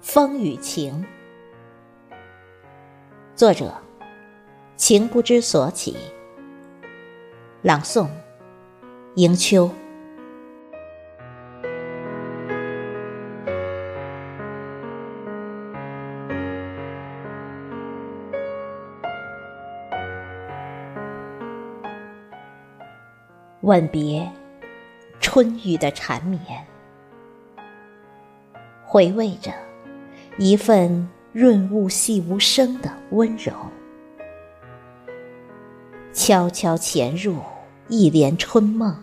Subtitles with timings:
[0.00, 1.04] 风雨情，
[3.34, 3.74] 作者：
[4.76, 5.96] 情不知所起。
[7.62, 8.08] 朗诵：
[9.16, 9.68] 迎秋。
[23.62, 24.26] 吻别
[25.20, 26.64] 春雨的缠绵，
[28.86, 29.52] 回味着
[30.40, 33.52] 一份润物细无声的温柔，
[36.12, 37.38] 悄悄潜入
[37.88, 39.02] 一帘春梦。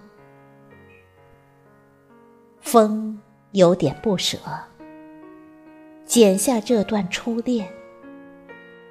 [2.61, 3.19] 风
[3.51, 4.37] 有点不舍，
[6.05, 7.67] 剪下这段初恋，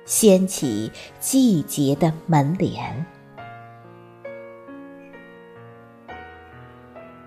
[0.04, 3.06] 掀起季节的门帘。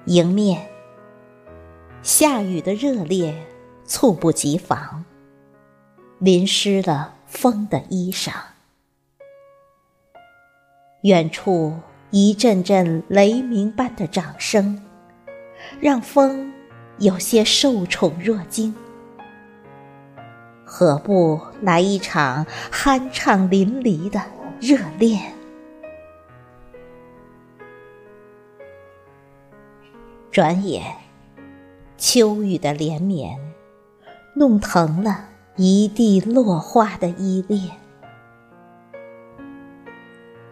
[0.05, 0.69] 迎面，
[2.03, 3.35] 下雨的热烈
[3.83, 5.03] 猝不及防，
[6.19, 8.31] 淋湿了风的衣裳。
[11.03, 11.77] 远处
[12.09, 14.83] 一阵阵雷鸣般的掌声，
[15.79, 16.51] 让风
[16.97, 18.73] 有些受宠若惊。
[20.65, 24.19] 何不来一场酣畅淋漓的
[24.59, 25.33] 热恋？
[30.31, 30.83] 转眼，
[31.97, 33.39] 秋雨的连绵，
[34.35, 35.29] 弄疼了
[35.59, 37.71] 一地落花的依恋。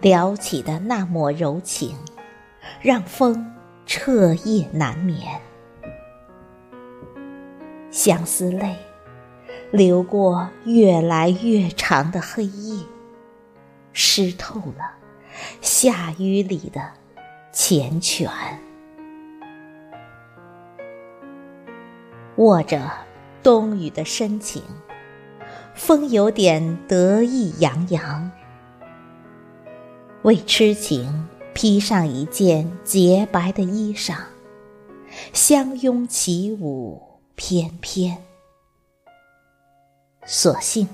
[0.01, 1.95] 撩起的那抹柔情，
[2.81, 3.53] 让风
[3.85, 5.39] 彻夜难眠。
[7.91, 8.75] 相思泪，
[9.71, 12.83] 流过越来越长的黑夜，
[13.93, 14.91] 湿透了
[15.61, 16.81] 夏雨里的
[17.53, 18.27] 缱绻。
[22.37, 22.91] 握着
[23.43, 24.61] 冬雨的深情，
[25.75, 28.31] 风有点得意洋洋。
[30.23, 34.15] 为痴情披上一件洁白的衣裳，
[35.33, 38.17] 相拥起舞翩翩。
[40.25, 40.87] 索性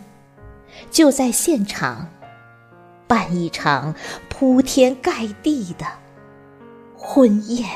[0.89, 2.09] 就在现场
[3.07, 3.95] 办一场
[4.29, 5.85] 铺天盖地的
[6.97, 7.69] 婚宴。